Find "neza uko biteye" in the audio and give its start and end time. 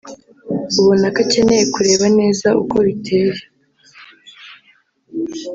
2.19-3.41